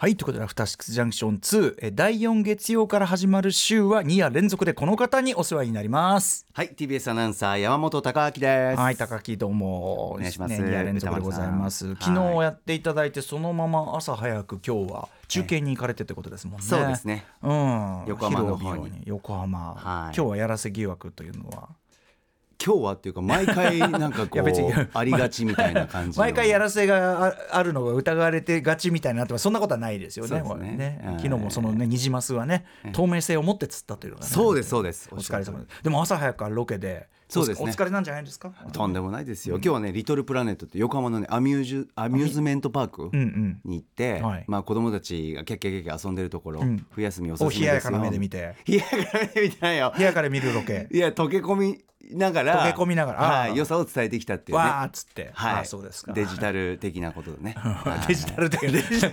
[0.00, 6.46] はいということで「アフターシックスジャンクション2」え第4月曜から始まる週は2夜連続でこの方にお世話になります。
[6.54, 8.80] はい TBS アナウンサー山本貴明です。
[8.80, 10.12] はい高木どうも。
[10.12, 10.52] お願いします。
[10.52, 11.96] ね、2夜連続でございます。
[11.96, 17.26] 昨日やっていただいてそのまま朝早く今日は中継に行かれてってことですもんね、そうですね。
[17.42, 18.04] うん。
[18.06, 19.02] 横浜の方に。
[19.04, 20.16] 横浜、はい。
[20.16, 21.68] 今日はやらせ疑惑というのは
[22.64, 24.42] 今日はっていうか毎回なんかこう
[24.92, 26.24] ありがちみたいな感じの。
[26.24, 30.42] 毎回やらせがああるのが疑われてがちみたいになってそんなことはないですよね。
[30.44, 30.76] すね。
[30.76, 31.14] ねはい。
[31.16, 35.08] 昨日もそのねニジマスはね透明性を持って釣ったというのが、ね、そうですそうです。
[35.10, 35.82] お疲れ様です。
[35.82, 37.66] でも朝早くからロケでそうですね。
[37.66, 38.52] おお疲れなんじゃないですか？
[38.72, 43.60] とんでもないですよ、今日はねリトルプラネットって横浜のねアミュージュアミューズメントパークうんうん。
[43.64, 44.44] に行って、はい。
[44.48, 46.84] まあ子供たちがキャッキャキャッキャ遊んでるところ、ん。
[46.90, 47.66] 冬休みおすおすめですよ。
[47.66, 48.54] 冷ややかな目で見て。
[48.66, 49.92] 冷ややかな目で見てないよ。
[49.96, 50.88] 部屋から見るロケ。
[50.90, 54.64] いや溶け込みながら溶け込みながらはい、良さを伝えてきたっていうね。
[54.64, 56.12] わーっつって、はい、あそうですか。
[56.12, 58.06] デジタル的なことでね はい。
[58.08, 58.70] デジタル的な。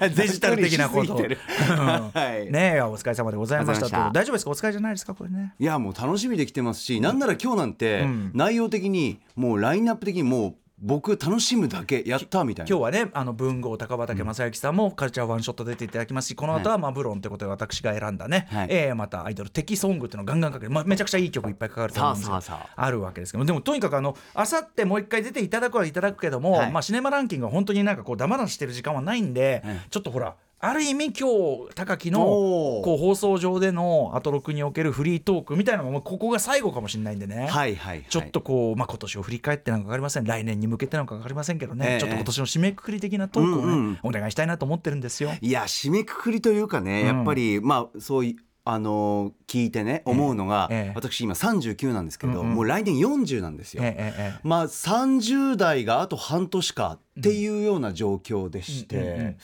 [0.10, 1.14] デジタル的なこと。
[1.16, 2.52] はい。
[2.52, 4.52] ねえお疲れ様でございました大丈夫ですか？
[4.52, 5.54] お疲れじゃないですかこれね。
[5.60, 8.32] いやもう楽しみできてますしなんなら今日なんてうん。
[8.34, 12.70] 内容的にもうラインナップ的にもう僕楽しむだけやったみたいな。
[12.70, 18.68] 今日はねあの文豪高畑正幸さんもカルチャーワンショット出ていただきますしこの後はマブロンということで私が選んだね、はい。
[18.70, 26.72] えーまたアイドル敵ソングっていうのをガンガンかける、まあ、めちゃくちゃいい曲いっぱいかかると思うんですけどさあるわけですけどでもとにかくあのあさってもう一回出ていただくはいただくけども、はい。
[26.72, 31.30] まあ、シネマランキングは本当になんかこうダマなしてる時間はないんで、はいちょっとほらある意味今
[31.68, 37.46] 日高木のこう放送上でのアトロクにおけるフリートークみたいなのもここが最後かもしれないんでね。
[37.46, 40.24] はいはい、はい、ちょっとこう、まあ、今年を振り返ってなんか分かりません。
[40.24, 42.00] 来年に向けてなんか分かりませんけどね、ええ。
[42.00, 44.00] ちょっと今年の締めくくり的なトークをね、うんうん。
[44.02, 45.32] お願いしたいなと思ってるんですよ。
[45.40, 47.08] いや締めくくりというかね、うん。
[47.18, 48.36] やっぱりまあそういう
[48.66, 50.92] あのー聞いてね思うのが、ええ。
[50.96, 52.56] 私今39なんですけど、うんうん。
[52.56, 53.84] もう来年40なんですよ。
[53.86, 59.38] えまあ30代があと半年かっていうような状況でして、うんうんうん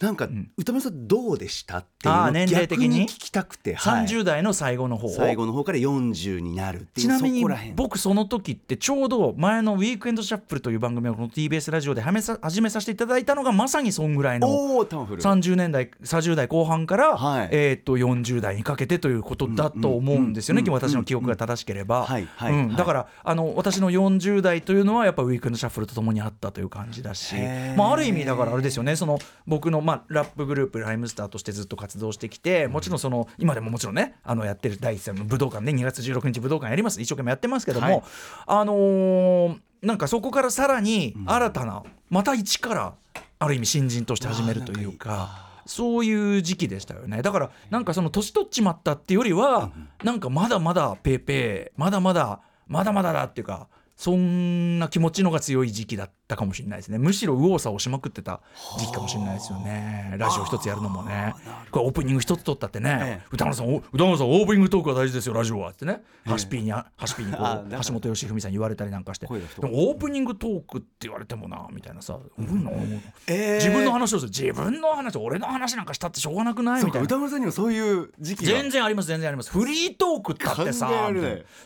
[0.00, 2.46] なんか歌丸さんどうでしたっていうのをに？
[2.46, 4.06] 逆に聞きたくて、えはい。
[4.06, 7.44] 30代の最後の方最後の方から40になるっていうちなみに
[7.74, 17.48] 僕その時ってちょうど前の「ウィークエンドシャッフル」という番組をこの TBS ラジオではめさ始めさせていただいたのがまさにそんぐらいのおおタンフル30年代30代後半から、はい。
[17.50, 22.06] えー、と40代にかけてということだと思うんですよね、うんうん私の記憶が正しければ、
[22.76, 27.34] だからあの私の40代というのはやっぱウィークエンドシャッフルとともにあったという感じだし。
[27.76, 37.00] まあ、ある意味だからあれですよねその僕の、まあ、ラップグループライムスターとしてずっと活動してきてもちろんその今でももちろんねあのやってる第一線の武道館ね2月16日武道館やります。
[37.00, 38.02] 一生懸命やってますけども、はい。
[38.46, 42.94] あのーなんかそこからさらに新たな、また一から
[43.38, 45.46] ある意味新人として始めるというか。
[45.66, 47.20] そういう時期でしたよね。
[47.20, 49.70] だからなんかその年取っちまったっていうよりは、
[50.02, 56.98] なんかまだまだペーペーまだまだまだまだだっていうかそんな気持ちのが強い時期だったかもしれないですね。
[56.98, 58.40] むしろ右往左往しまくってた
[58.78, 60.14] 時期かもしれないですよね。
[60.18, 61.34] ラジオ一つやるのもね。
[61.70, 63.26] これオープニング一つ取ったってね、ええ。
[63.32, 65.70] 歌丸さんお歌丸さんオープニングトークは大事ですよラジオは。
[65.70, 69.26] ってね、ハシピーにハシピーにこう橋本良文さんに言われたりなんかして。
[69.26, 69.32] で
[69.66, 72.68] もオープニングトークって言われてもなみたいなさ、うん。
[73.26, 74.30] 自分の話をする。
[74.30, 76.84] 自分の話俺の話なんかしたってしょうがなくない？
[76.84, 77.04] みたいな。
[77.06, 78.52] 歌丸さんにもそういう時期が。
[78.52, 79.50] 全然あります全然あります。
[79.50, 80.90] フリートークだってさ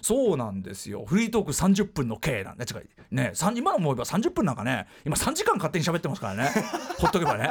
[0.00, 1.04] そうなんですよ。
[1.06, 2.64] フリートーク30分の計なんで。
[2.64, 2.86] 違う。
[3.10, 6.50] ね今の思えば30分なんかね今3時間勝手に喋ってますからね。
[6.98, 7.50] ほっとけばね。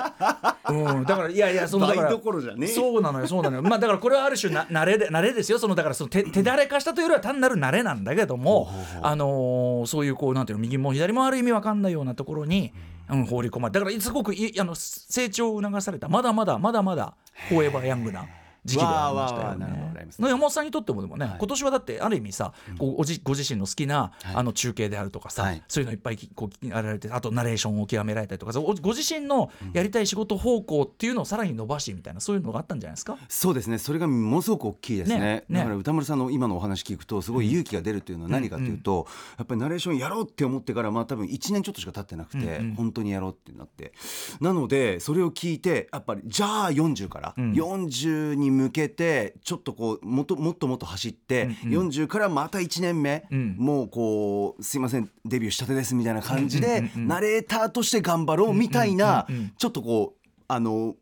[0.69, 1.03] うん。
[1.03, 3.63] だからいやいやそのだから倍どころじゃねえそうなのよそうなのよ。
[3.63, 5.57] まあだからこれはある種な慣れで慣れですよ。
[5.57, 12.71] そのだからその手手だれ化したというよりは単なる慣れなんだけどもあのーそういうこうなんていうの右も左もある意味わかんないようなところに、
[13.09, 16.07] うん、放り込まれだからすごくいあの成長を促された。
[16.07, 17.15] まだまだまだまだ
[17.49, 17.63] フォー。
[17.65, 18.25] エバーヤングな
[18.63, 19.91] 時期ではありましたよね。
[19.95, 25.63] ね山本さんにとってもでもね、今年はだってある意味さ、こうおじご自身の好きな、あの中継であるとかさ、はい。
[25.67, 33.17] そういうのいっぱいきこうやられてあとナレーションを極められたりとかご自身のやりたい仕事方向っていうのをさらに伸ばしみたいなそういうのがあったんじゃないですか？
[33.29, 33.77] そうですね。
[33.77, 35.19] それがものすごく大きいですね。
[35.19, 39.07] ねねだから歌丸さんの今のお話聞くとすごい勇気が出るっていうのは何かというと、
[39.37, 42.75] やっぱりナレーションやろうって思ってからまあ多分1年ちょっとしか経ってなくて、うんうん。
[42.75, 43.93] 本当にやろうってなって。
[44.39, 47.51] なのでそれを聞いてやっぱりじゃあ40から、うん。
[47.53, 51.89] 40に向けてちょっとこうもっともっともっと走って、うんうん。
[51.89, 53.55] 40からまた1年目、うん。
[53.57, 57.07] もうこうすいませんデビューしたてですみたいな感じで、うんうんうんうん。
[57.07, 59.53] ナレーターとして頑張ろうみたいな、うんうんうんうん。
[59.57, 60.95] ちょっとこうあの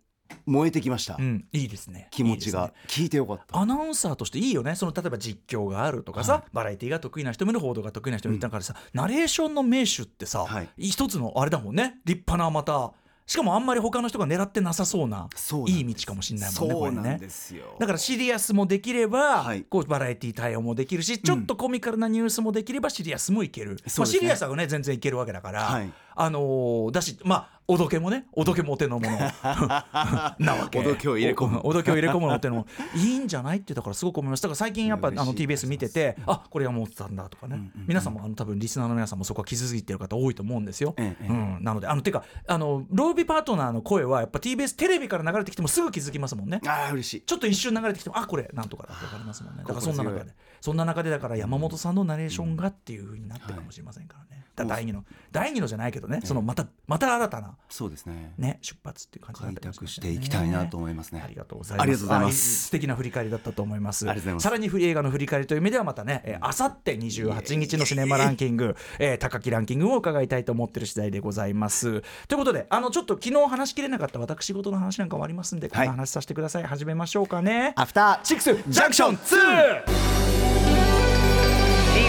[0.46, 2.08] 燃えてきました、うん、いいですね。
[2.12, 2.68] 気持ちが。
[2.68, 2.74] ね。
[2.88, 3.58] 聞いてよかった。
[3.58, 4.76] アナウンサーとしていいよね。
[4.76, 10.70] その例えば実況があるとかさ、バラエティが得意な人もいる報道が得意な人もいるだからさ、ナレーションの名手ってさ、はい。
[10.78, 12.00] 一つのあれだもんね。
[12.06, 12.94] 立派なまた
[13.30, 15.30] しかもあんまり他の人が狙ってなさそうな
[15.68, 17.76] いい道かもしれないもんねこれねですよ。
[17.78, 19.62] だからシリアスもできれば、はい。
[19.70, 29.18] こうバラエティ対応もできるしちょっとコミカルなニュースもできればシリアスもいける、まあ、シリアスはね全然いけるわけだから、はいあのーだしまあおどけもねおどけもお手のもの。
[30.40, 30.80] なわけ。
[30.80, 31.60] おどけを入れ込む。
[31.64, 32.62] おおどけを入れ込むのっていうの。
[32.62, 46.62] もいいんじゃないってだからすごく思いますだから最近やっぱあの TBS 見ててあこれ山本さんだとかね、皆さんもあの多分リスナーの皆さんもそこは傷ついてる方多いと思うんですよ、ええうん、なのであのてかあのロービーパートナーの声はやっぱ TBS テレビから流れてきてもすぐ気づきますもんね。
[46.66, 47.22] ああ嬉しい。
[47.22, 49.62] ちょっと一瞬流れてきてもあこれなんとかだって分かりますもんね。
[49.62, 50.32] だからそんな中で
[50.62, 61.84] そんな中でだから山本さんのナレーションがっていう風になってるかもしれませんからね、だから第二の第二のじゃないけどねそのまたまた新たなそうですねね出発っていう感じにな開ってます拓していきたいなと思いますねありがとうございます。
[61.84, 64.10] ありがとうございまあす素敵な振り返りだったと思います。
[64.10, 72.02] ありがとうございますさらに映画の振り返りという意味ではまたね、えーあさって28日のシネマランキング、えー高木ランキングを伺いたいと思ってる次第でございます。
[72.28, 76.64] ということで、あのちょっと昨日話しきれなかった私事の話なんかもありますんで、こはいの話させてください。
[76.64, 77.74] 始めましょうかね。
[77.76, 80.29] アフターシックスジャンクション 2!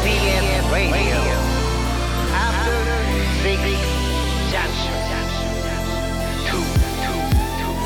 [0.02, 1.20] TBS Radio.
[2.32, 2.78] After
[3.42, 3.60] Six
[4.50, 4.96] Junction.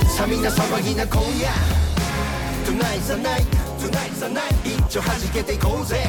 [0.08, 1.48] さみんな騒ぎな今夜
[2.64, 3.44] Tonight's the night
[3.80, 6.04] Tonight's the night 一丁弾けていこうぜ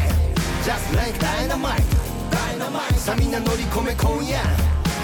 [0.64, 1.82] Just like dynamite
[2.30, 4.40] Dynamite さみんな乗り込め今夜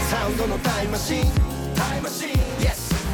[0.10, 1.24] サウンドのタイムマシン
[1.76, 2.81] タイムマシン Yes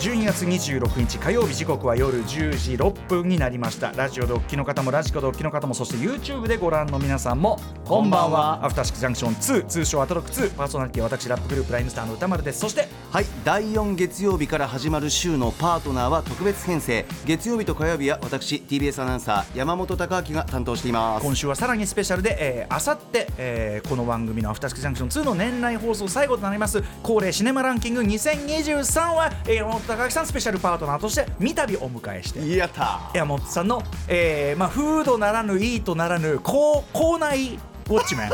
[0.00, 3.92] 12月26日火曜日時刻は夜10時6分になりました。
[3.92, 8.64] ラジオドッキの方もラジコドッキの方もそして YouTube でご覧の皆さんもこんばんは。
[8.64, 12.60] アフターシックスジャンクション2通称アトロック2パーソナリティは私ラップグループライムスターの歌丸です。
[12.60, 17.04] そしてはい第4月曜日から始まる週のパートナーは特別編成。
[17.26, 21.26] 月曜日と火曜日は私 TBS アナウンサー山本貴明が担当しています。
[21.26, 32.56] 今週はさらにスペシャルで、えー、あさって、えーこの番組の「アフターシックスジャンクション2」の年内放送最後となります恒例シネマランキング2023は、えー山本隆明さんスペシャルパートナーとして三度お迎えして。
[32.56, 33.10] やった。
[33.12, 37.58] 山本さんの、えーまあ、フードならぬいいとならぬ校校内
[37.88, 38.30] ウォッチメン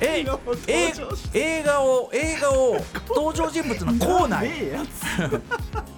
[0.00, 0.24] え
[0.66, 0.92] え
[1.32, 2.76] 映画を映画を
[3.08, 4.50] 登場人物の校内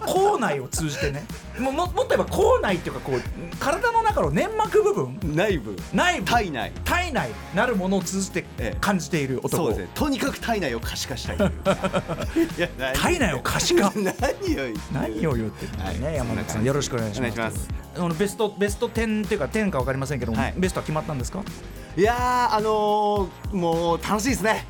[0.06, 1.24] 校内を通じてね。
[1.58, 3.20] もももっと言えば校内っていうかこう
[3.58, 5.18] 体の中の粘膜部分？
[5.34, 5.76] 内部。
[5.92, 6.26] 内部。
[6.26, 6.72] 体内。
[6.84, 7.30] 体内。
[7.54, 9.78] なるものを通じてええ感じている男、そうです。
[9.80, 11.50] ねとにかく体内を可視化したいとい
[12.58, 13.92] や何体内を可視化。
[13.96, 14.12] 何を
[14.56, 16.14] 言って何を言ってるんだね、はい。
[16.16, 17.68] 山本さんよろしくお願いします。
[17.96, 20.54] あのベストベスト10っていうか10か分かりませんけども、はい。
[20.56, 21.42] ベストは決まったんですか？
[21.96, 24.64] いやーあのー、もう楽しいですね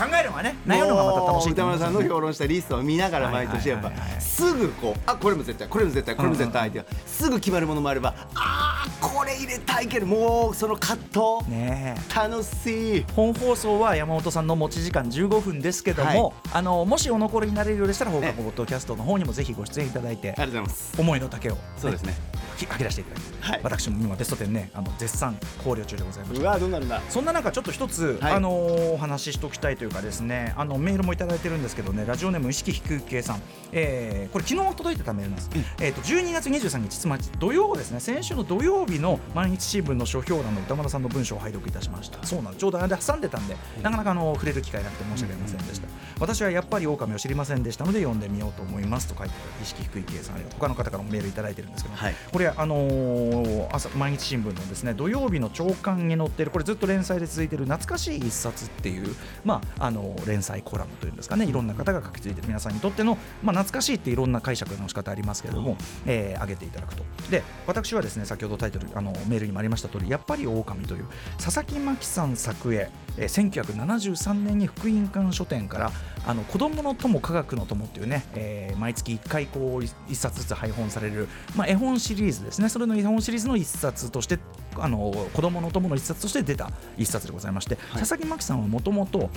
[0.00, 10.96] 考えるのがね悩むのがまた楽しい歌丸さんの表評論したリストを見ながら毎年やっぱすぐこうあこれも絶対これも絶対これも絶対ってすぐ決まるものもあればあーこれ入れたいけどもうその葛
[11.40, 11.50] 藤。
[11.50, 12.14] ねえ。
[12.14, 13.04] 楽しい。
[13.14, 16.32] 本放送は山本さんの持ち時間15分ですけども、はい。
[16.54, 21.00] あのもしお残りになれるようでしたら放課後ポッドキャストの方にもぜひご出演いただいてありがとうございます。
[21.00, 22.14] 思いの丈を、そうですね。
[22.34, 23.60] ひ吐き出していただいて、はい。
[23.62, 27.00] 私も今ベスト10ねあの絶賛考慮中でございましてうわどうなるんだ。
[27.08, 28.32] そんな中ちょっと一つ、はい。
[28.34, 33.42] あのーお話ししておきたいというかですねあのメールもいただいてるんですけどねラジオネーム意識低い系さん、
[33.72, 38.00] えーこれ昨日届いてたメールなんです、えー、と12月23日つまり土曜ですね。
[38.00, 42.24] 先週の土曜日の毎日新聞の書評欄の歌丸さんの文章を拝読いたしました。
[42.24, 42.60] そうなんです。
[42.60, 45.88] ちょうど間挟んでたんでなかなかあの触れる機会なくて申し訳ありませんでした、
[46.20, 52.14] 私はやっぱり狼を知りませんでしたので読んでみようと思いますと書いて意識低い系さんありがとう他の方からもメールいただいてるんですけど、はい。
[52.32, 59.14] これあのー朝毎日新聞のですね土曜日の朝刊に載っているこれずっと連載で続いている懐かしい一冊っていう
[59.44, 62.48] まああの連載コラムというんですかねいろんな方が書き継いでる。
[62.48, 65.76] 皆さんにとってのまあ懐かしいっていろんな解釈の仕方ありますけれども、
[66.06, 67.04] えー挙げていただくと。
[67.30, 71.06] で私はですね先ほどタイトルあのメールにもありました通りやっぱり狼という
[71.38, 75.92] 佐々木真希さん作絵、えー1973年に福音館書店から
[76.26, 82.68] あの子供の友科学の友っていうね、えー毎月1回こう一一冊ずつ配本される、まあ、絵本シリーズですね。
[82.68, 84.38] それの日本シリーズの一冊として
[84.76, 89.30] あの子供の友の一冊として出た一冊でございまして、佐々木真希さんはもともと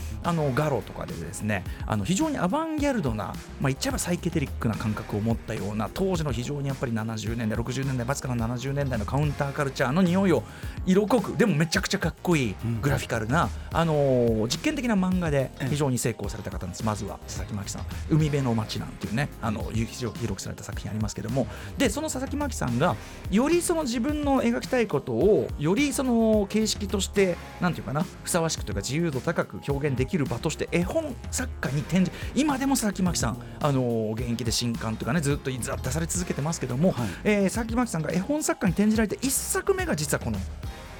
[0.55, 10.43] ガロとかでですねあの非常にアバンギャルドな、まあ、言っちゃえばサイケデリックな感覚を持ったような当時の非常にやっぱり70年代60年代末から70年代のカウンターカルチャーの匂いを
[10.85, 21.47] 色濃くでもめちゃくちゃかっこいいグラフィカルな、あのー実験的な漫画で非常に成功された方なんです、まずは佐々木真希さん「海辺の街」なんていうねあの非常に記録された作品ありますけども。
[21.77, 22.95] でその佐々木真希さんが
[23.31, 40.37] よりその自分の描きたいことををよりその形式としてなんていうかなふさわしくというか自由度高く表現できる場として絵本作家に展示今でも佐々木真希さん、あの現役で新刊とかねずっと出され続けてますけども、えー佐々木真希さんが絵本作家に展じられて1作目が実はこの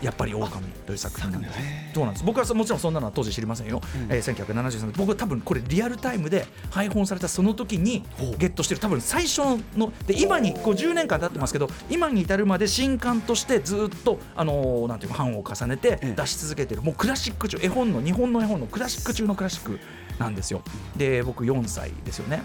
[0.03, 0.50] やっぱり狼
[0.86, 1.57] という作品なんです。
[1.93, 2.25] そうなんです。
[2.25, 3.81] 僕はそもちろんそんなのは当時知りませんよ。
[4.10, 4.93] えー1973年。
[4.98, 8.03] 僕は多分これリアルタイムで配本されたその時に
[8.38, 9.41] ゲットしてる多分最初
[9.77, 19.79] ので今にこう10年間経ってますけど今に至るまで新刊としてずっとあのーなんていうか版を重ねて出し続けてるもうクラシック中絵本の日本の絵本のクラシック中のクラシック
[20.19, 20.62] なんですよ。
[20.95, 22.43] で僕4歳ですよね。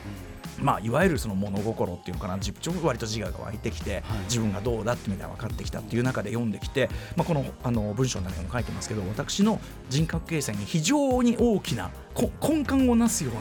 [0.60, 13.40] まあ、いわゆるその物心っていうのかな自ちょ割と自我が湧いてきて、自分がどうだってみたいな分かってきたっていう中で読んできて、まあ、このあの文章の中にも書いてますけど私の人格形成に非常に大きなこ根幹をなすような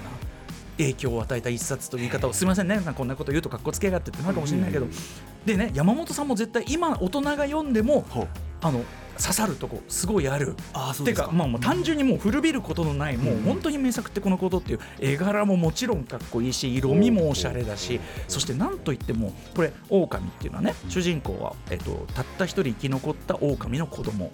[0.78, 4.88] 影響を与えた一冊という言い方をすみませんねこんなこと言うとかっこつけやがってってなるかもしれないけど、
[5.46, 8.06] でね山本さんも絶対今大人が読んでも
[8.62, 8.84] あの
[9.18, 10.56] 刺さるとこすごいある。
[10.74, 11.26] あーそうですか。
[11.26, 24.32] てかまあもう単純にもう古びることのない、もう本当に名作ってこのことっていう絵柄ももちろんかっこいいし色味もおしゃれだしそしてなんといってもこれ狼っていうのはね主人公は、えっと、たった一人生き残った狼の子供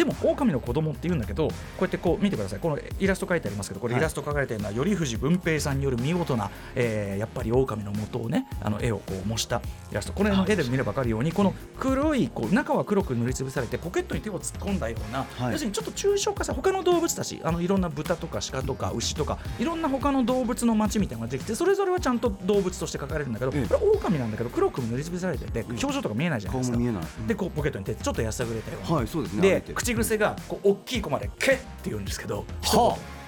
[0.00, 2.58] でも狼の子供っていうんだけどこうやってこう見てください。
[2.58, 10.14] このイラスト書いてありますけどこれイラスト描かれてるのは頼藤文平さんによる見事な、えーやっぱり狼の元をねあの絵をこう模したイラスト。
[10.14, 15.52] これの絵で見れば分かるようにこの黒いこう中は黒く塗りつぶされてポケットに手を突っ込んだような、はい。
[15.52, 26.76] 要するにちょっと抽象化さ他の動物たちあのいろんな豚とか鹿とか牛とかいろんな他の動物の街みたいなのができてそれぞれはちゃんと動物として描かれるんだけど、ええこれ狼なんだけど黒く塗りつぶされてて表情とか見えないじゃないですか。
[26.76, 27.08] 顔も見えない。
[27.20, 27.26] うん。
[27.26, 28.96] でこうポケットに手ちょっとやさぐれたような。
[28.96, 29.42] はいそうですね。
[29.42, 33.20] で歩いて口癖がこう大きい子まで「け」って言うんですけど一言。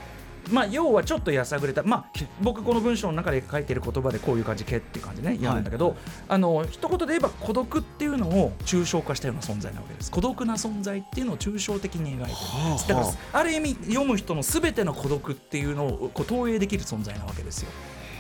[0.51, 1.85] まあ要はちょっとやさぐれた。
[1.85, 2.05] まあ
[2.41, 5.95] 僕この文章の中で書いてる言葉でこういう感じ「け」っていう感じねやるんだけど、
[6.29, 10.11] あの一言で言えば孤独っていうのを抽象化したような存在なわけです。
[10.11, 12.33] 孤独な存在っていうのを抽象的に描いて
[12.65, 12.89] るんです。
[12.89, 13.07] だから
[13.41, 17.71] ある意味読む人の全ての孤独っていうのをこう投影できる存在なわけですよ。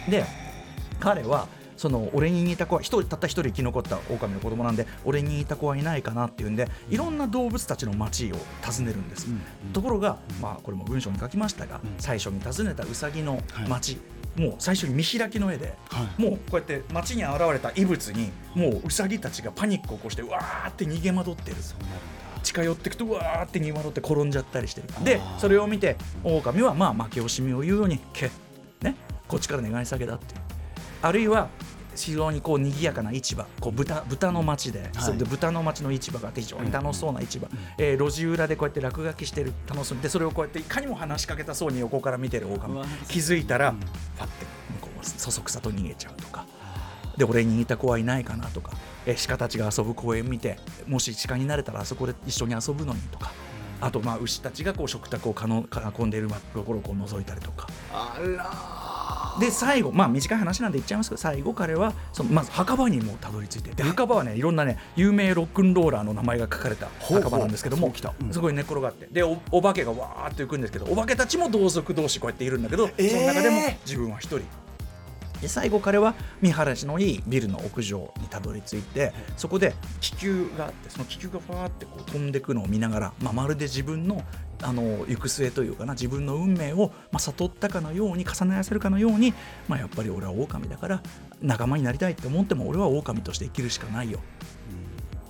[0.09, 0.25] で
[1.01, 1.49] 彼は
[1.83, 9.27] その俺に似た子は一人たった一人生き残った狼の子供なんで俺に似た子はいないかなっていうんでいろんな動物たちの町を訪ねるんです、
[9.73, 13.99] ところが、まあ、これも文章に書きましたが、最初に訪ねたウサギの町、
[14.37, 15.75] もう最初に見開きの絵で、
[16.19, 21.57] もうこうやって街に現れた異物にもうウサギたちがパニックを起こしてうわーって逃げ惑ってる。
[22.45, 25.05] 近寄っていくとうわーって逃げ惑って転んじゃったりしてる。
[25.05, 28.31] でそれを見て狼はまあ負け惜しみを言うように「け」
[28.83, 28.95] ね
[29.27, 30.37] こっちから願い下げだって
[31.03, 31.49] あるいは
[31.95, 44.47] 非常にこう賑やかな市場こう豚豚の町で,、それで豚の町の市場があって非常に楽しそうな市場、えー路地裏でこうやって落書きしてる楽しんでそれをこうやっていかにも話しかけたそうに横から見てる狼気づいたら、ファって
[44.81, 46.47] 向こうそそくさと逃げちゃうとか。
[47.17, 48.73] で俺に似た子はいないかなとか、
[49.05, 53.33] えー鹿たちが遊ぶ公園見てもし鹿になれたらあそこで一緒に遊ぶのにとか。
[53.83, 55.67] あとまあ牛たちがこう食卓をかの
[55.99, 57.67] 囲んでいるところをこう覗いたりとか
[59.41, 67.93] で最後まあ短い話なんで言っちゃいますけど最後彼はそのまず墓場にもうたどり着いてで墓場はねいろんなね有名ロックンローラーの名前が書かれた墓場なんですけども
[68.31, 69.07] すごい寝っ転がって。
[69.11, 74.43] でおお化けがわーって行くんですけどお化けたちも同族同士こうやっているんだけど、その中でも自分は一人。
[75.43, 84.23] で最後彼は見晴らしのいいビルの屋上にたどり着いてそこで気球があってその気球がファーってこう飛んでくのを見ながら、まあ、まるで自分の
[84.62, 89.35] あの行く末というかな自分の運命を、まあ、悟ったかのように重ね合わせるかのように、
[89.69, 91.02] まあ、やっぱり俺は狼だから
[91.40, 94.21] 仲間になりたいって思っても俺は狼として生きるしかないよ、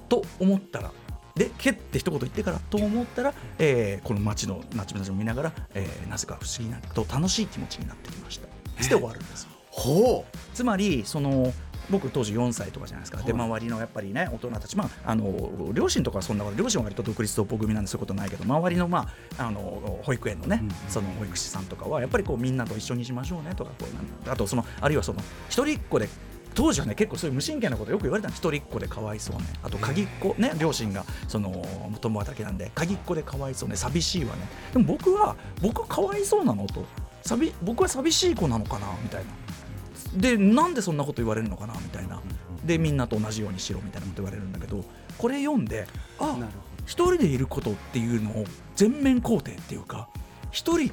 [0.08, 0.92] と思ったら
[1.34, 8.48] で「け」って一言言ってからと思ったら、えーこの街の街々を見ながら、えーなぜか不思議なと楽しい気持ちになってきました。
[8.82, 9.48] して終わるんですよ。
[9.70, 11.52] ほつまりその
[11.90, 19.08] 僕当時4歳とかじゃないですか、で周りのやっぱりね大人たち、まあ、あの両親とかはそんなこと両親は割と独立同胞組なんでそういうことないけど周りの,、ま
[19.38, 23.86] あ、あの保育園のね、その保育士さんとかはやっぱりこうみんなと一緒にしましょうねとかこ
[24.26, 26.08] うあとそのあるいはその一人っ子で
[26.54, 29.44] 当時はね結構そういう無神経なことよく言われたの一人っ子でかわいそうね。
[29.62, 31.64] あと鍵っ子ね両親がその
[32.00, 33.76] 共働きなんで鍵っ子でかわいそうね。
[33.76, 34.42] 寂しいわね。
[34.72, 36.84] でも僕は僕かわいそうなのと。
[37.22, 39.30] 寂僕は寂しい子なのかなみたいな
[40.16, 42.20] でなんでそんなこと言われるのかなみたいな。
[42.64, 44.84] でみんなと同じようにしろみたいなこと言われるんだけど
[45.18, 45.86] これ読んで
[46.20, 46.38] あ
[46.86, 48.44] 一人でいることっていうのを
[48.76, 50.08] 全面肯定っていうか
[50.52, 50.92] 一人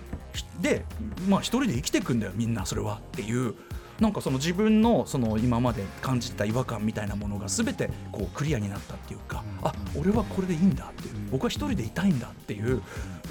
[0.62, 0.84] で
[1.28, 3.54] まあ一人で生きていくんだよみんなそれはっていう
[4.00, 12.82] なんかその自分のその今まで感じた違和感みたいなものが全てこうクリアになったっていうか、あ俺はこれでいいんだっていう、僕は一人でいたいんだっていう、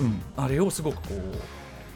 [0.00, 1.38] うん、あれをすごくこう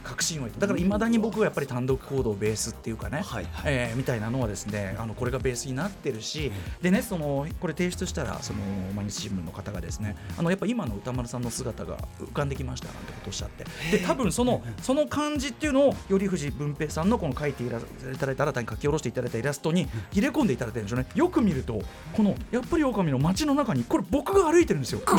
[0.03, 8.59] 確信をだからいまだに僕はやっぱり単独行動ベースっていうかね、はいえーみたいなのはですねあのこれがベースになってるし、でねそのこれ提出したらその
[8.95, 13.65] 毎日新聞の方がですねあのやっぱ今の歌丸さんの姿が浮かんできましたなんてことをおっしゃって。
[13.91, 21.07] で多分そのその感じっていうのを頼藤文平さんのこの描いていただいた新たに描き下ろしていただいたイラストに入れ込んでいただいてるんでしょうね。
[21.15, 21.81] よく見ると
[22.13, 25.19] このやっぱり狼の街の中にこれ僕が歩いてるんですよこ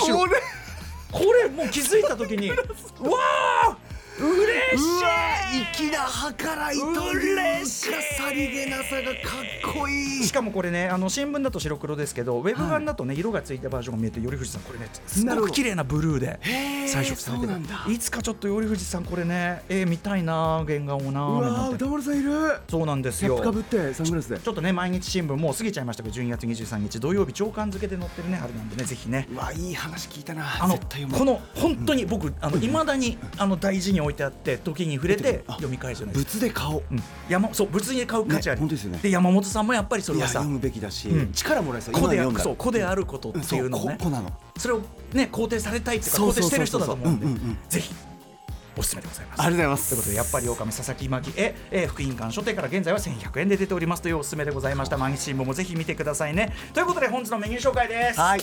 [1.32, 1.48] れ。
[1.50, 2.54] もう気づいた時に う。
[2.54, 3.83] わー
[4.20, 5.04] 嬉しい。
[5.76, 6.82] 粋な計らいと
[7.14, 9.42] いうかさりげなさがか
[9.72, 10.24] っこいい。
[10.24, 17.54] しかもこれねあの新聞だと白黒ですけどウェブ版だとね、色がついたバージョンが見えて頼藤さんこれねすごく綺麗なブルーでへー彩色されてる
[17.94, 22.32] いつかちょっと頼藤さんこれね絵見たいな原画をな歌丸さんいる。
[22.70, 23.38] そうなんですよ。
[23.38, 24.40] プかぶってサングラスで。
[24.40, 29.28] ちょっとね毎日新聞もう過ぎちゃいましたけど12月23日土曜日朝刊付けで載ってるねあれなんでねぜひね。
[29.32, 30.44] うわいい話聞いたな。
[30.60, 30.78] あの
[31.18, 36.84] この本当に僕あの未だにあの大事に置いてあって時に触れて読み返すじゃないですか物で買おう。
[36.92, 37.04] うん。
[37.30, 39.00] 山そう物に買う価値あり、ね本当ですよね。
[39.02, 41.32] で山本さんもやっぱりそれはさ読むべきだしうん。
[41.32, 41.94] 力もらえそう。
[41.94, 42.40] 子であ今読んだ。
[42.42, 43.88] そう子であることっていうのをね。
[43.90, 44.32] そう子子なの。
[44.58, 44.82] それを
[45.14, 46.44] ね肯定されたいっていうか肯定そうそうそう。
[46.44, 47.58] そうしてる人だと思うんでうんうんうん。
[47.70, 47.94] ぜひ
[48.78, 49.42] おすすめでございます。
[49.42, 49.90] ありがとうございます。
[49.90, 54.98] ということでやっぱり狼佐々木真希へ、えー、福音館書店から現在は1100円で出ておりますというおすすめでございました。
[54.98, 56.54] 毎日新聞もぜひ見てくださいね。
[56.74, 58.20] ということで本日のメニュー紹介です。
[58.20, 58.42] はい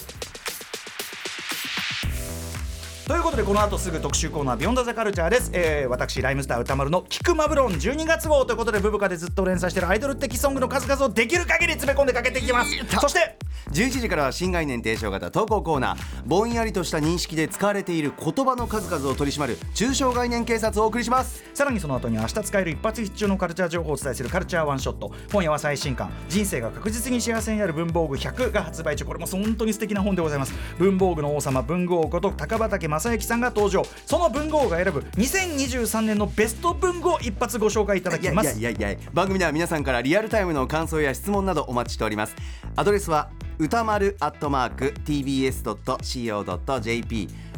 [3.11, 12.71] ということでこの後すぐ特集コーナービヨンドザカルチャーです、えー、私ライムスター歌丸の「キクマブロン」12月号ということでブブカでずっと連載しているアイドル的ソングの数々をできる限り詰め込んでかけていきます。
[13.01, 13.37] そして
[13.73, 21.43] 11時からは新概念提唱型投稿コーナーぼんやりとした認識で使われている言葉の数々を取り締まる中小概念警察をお送りします。
[21.53, 25.13] さらにその後に明日使える一発必中のカルチャー情報をお伝えするカルチャーワンショット。
[25.33, 29.05] 今夜は最新刊人生が確実に幸せになる文房具100が発売中。
[29.05, 30.55] これも本当に素敵な本でございます。
[30.79, 33.85] 文房具の王様文具王こと高畑正幸さんが登場。
[34.07, 38.99] その文豪が選ぶ2023年のベスト文豪一発ご紹介いただいやいきますやいやいや。
[39.13, 42.37] 番組では皆さんからリアルタイムの感想や質問などお待ちしております。
[42.77, 45.81] アドレスは歌丸アットマーク tbs.co.jp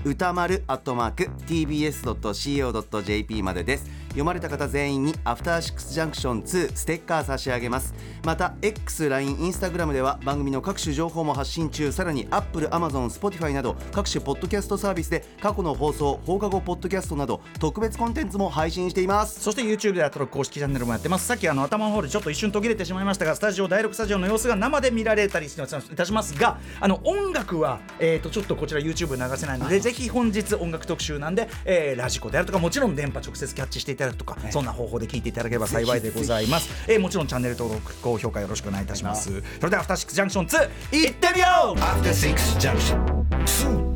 [0.04, 4.01] 歌丸アットマーク tbs.co.jp までです。
[4.12, 7.94] 読まれた方全員にアフターシックスジャンクション2ステッカー差し上げます。
[8.24, 11.90] また X、LINE、Instagram では番組の各種情報も発信中。
[11.92, 19.40] さらに Apple、Amazon、Spotify など各種ポッドキャストサービスで過去の放送放課後ポッドキャストなど特別コンテンツも配信しています。
[19.40, 21.26] そして YouTube では登録公式チャンネルもやってます。
[21.26, 26.38] さっきあの頭の方でちょっと一瞬途切れてしまいましたがスタジオ第6スタジオの様子が生で見られたりしていたします。
[26.38, 39.42] があの音楽は、えー、とちょっとこちら YouTube 流せないのでぜひ本日音楽特集なんで、えーラジコであるとかもちろん電波直接キャッチしていただくとか、そんな方法で聞いていただければ幸いでございます、えーもちろんチャンネル登録高評価よろしくお願いいたします。
[39.58, 41.78] それではアフターシックスジャンクション2いってみよう!
[41.78, 43.04] After Six Junction
[43.44, 43.92] 2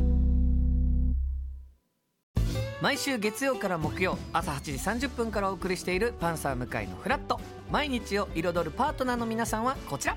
[2.79, 4.61] 毎週月曜から木曜朝8
[4.99, 7.39] 時30分からお送りしている「パンサー向井のフラット」
[7.71, 10.15] 毎日を彩るパートナーの皆さんはこちら。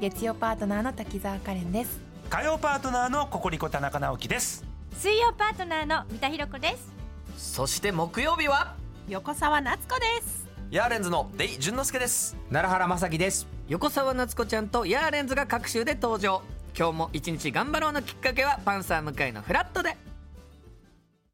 [0.00, 1.98] 月曜パートナーの滝沢カレンです。
[2.30, 4.64] 火曜パートナーのココリコ田中直樹です。
[4.96, 6.92] 水曜パートナーの三田寛子です。
[7.36, 8.76] そして木曜日は？
[9.08, 10.46] 横澤夏子です。
[10.70, 12.36] ヤーレンズのデイ淳之介です。
[12.50, 13.46] 奈良原まさきです。
[13.66, 16.42] 横澤夏子ちゃんとヤーレンズが各週で登場。
[16.76, 19.96] 今日も一日頑張ろうのきっかけは「パンサー向井のフラット」で